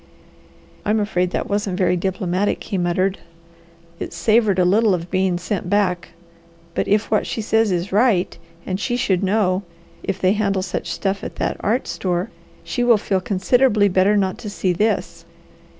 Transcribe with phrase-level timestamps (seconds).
[0.83, 3.19] "I'm afraid that wasn't very diplomatic," he muttered.
[3.99, 6.09] "It savoured a little of being sent back.
[6.73, 8.35] But if what she says is right,
[8.65, 9.61] and she should know
[10.01, 12.31] if they handle such stuff at that art store,
[12.63, 15.23] she will feel considerably better not to see this."